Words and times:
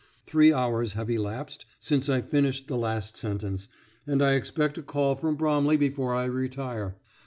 Three 0.25 0.51
hours 0.51 0.93
have 0.93 1.11
elapsed 1.11 1.67
since 1.79 2.09
I 2.09 2.21
finished 2.21 2.67
the 2.67 2.75
last 2.75 3.15
sentence, 3.15 3.67
and 4.07 4.23
I 4.23 4.31
expect 4.31 4.79
a 4.79 4.81
call 4.81 5.15
from 5.15 5.35
Bromley 5.35 5.77
before 5.77 6.15
I 6.15 6.23
retire. 6.25 6.95